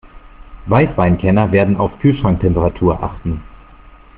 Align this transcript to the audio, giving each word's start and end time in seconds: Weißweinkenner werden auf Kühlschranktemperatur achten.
Weißweinkenner 0.65 1.51
werden 1.51 1.77
auf 1.77 1.99
Kühlschranktemperatur 1.99 3.03
achten. 3.03 3.43